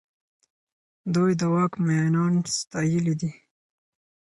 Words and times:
دوی 1.13 1.31
د 1.39 1.43
واک 1.53 1.73
مينان 1.87 2.33
ستايلي 2.59 3.13
دي. 3.21 3.31